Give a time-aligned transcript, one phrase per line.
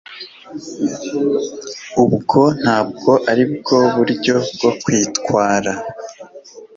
[2.03, 5.71] ubwo ntabwo aribwo buryo bwo kwitwara